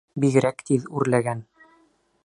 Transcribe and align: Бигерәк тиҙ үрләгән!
Бигерәк 0.23 0.63
тиҙ 0.69 0.89
үрләгән! 1.01 1.47